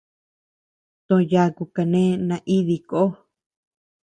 To 1.07 1.15
yaku 1.31 1.63
kane 1.75 2.03
naidii 2.27 2.81
koo. 2.89 3.09